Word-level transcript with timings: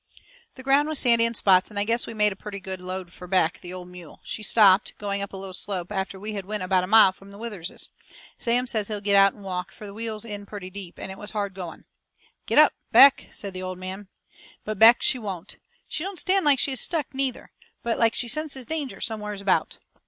The 0.55 0.63
ground 0.63 0.89
was 0.89 0.97
sandy 0.97 1.25
in 1.25 1.35
spots, 1.35 1.69
and 1.69 1.77
I 1.77 1.83
guess 1.83 2.07
we 2.07 2.15
made 2.15 2.31
a 2.33 2.35
purty 2.35 2.59
good 2.59 2.81
load 2.81 3.11
fur 3.13 3.27
Beck, 3.27 3.59
the 3.59 3.71
old 3.71 3.87
mule. 3.89 4.19
She 4.23 4.41
stopped, 4.41 4.97
going 4.97 5.21
up 5.21 5.31
a 5.31 5.37
little 5.37 5.53
slope, 5.53 5.91
after 5.91 6.19
we 6.19 6.33
had 6.33 6.43
went 6.43 6.63
about 6.63 6.83
a 6.83 6.87
mile 6.87 7.11
from 7.11 7.29
the 7.29 7.37
Witherses'. 7.37 7.89
Sam 8.39 8.65
says 8.65 8.87
he'll 8.87 8.99
get 8.99 9.15
out 9.15 9.33
and 9.33 9.43
walk, 9.43 9.71
fur 9.71 9.85
the 9.85 9.93
wheels 9.93 10.23
was 10.23 10.31
in 10.33 10.47
purty 10.47 10.71
deep, 10.71 10.97
and 10.97 11.11
it 11.11 11.19
was 11.19 11.29
hard 11.29 11.53
going. 11.53 11.83
"Giddap, 12.47 12.71
Beck!" 12.91 13.27
says 13.29 13.53
the 13.53 13.61
old 13.61 13.77
man. 13.77 14.07
But 14.65 14.79
Beck, 14.79 15.03
she 15.03 15.19
won't. 15.19 15.57
She 15.87 16.03
don't 16.03 16.17
stand 16.17 16.45
like 16.45 16.57
she 16.57 16.71
is 16.71 16.81
stuck, 16.81 17.13
neither, 17.13 17.51
but 17.83 17.99
like 17.99 18.15
she 18.15 18.27
senses 18.27 18.65
danger 18.65 19.01
somewheres 19.01 19.39
about. 19.39 19.77